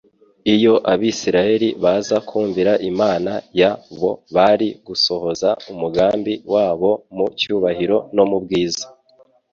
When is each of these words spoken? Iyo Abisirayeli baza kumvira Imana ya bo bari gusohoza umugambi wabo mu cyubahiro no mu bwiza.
Iyo 0.55 0.73
Abisirayeli 0.93 1.69
baza 1.83 2.17
kumvira 2.27 2.73
Imana 2.89 3.31
ya 3.59 3.71
bo 3.99 4.11
bari 4.35 4.67
gusohoza 4.87 5.49
umugambi 5.71 6.33
wabo 6.53 6.91
mu 7.15 7.25
cyubahiro 7.39 7.97
no 8.15 8.23
mu 8.29 8.37
bwiza. 8.43 8.85